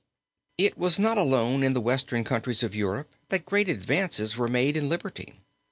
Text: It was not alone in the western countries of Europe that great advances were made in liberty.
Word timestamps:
It 0.57 0.79
was 0.79 0.97
not 0.97 1.19
alone 1.19 1.61
in 1.61 1.73
the 1.73 1.79
western 1.79 2.23
countries 2.23 2.63
of 2.63 2.73
Europe 2.73 3.11
that 3.29 3.45
great 3.45 3.69
advances 3.69 4.35
were 4.35 4.47
made 4.47 4.75
in 4.75 4.89
liberty. 4.89 5.35